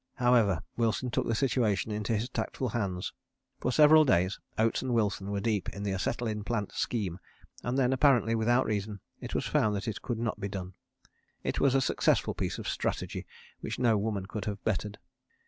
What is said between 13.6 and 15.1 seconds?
no woman could have bettered.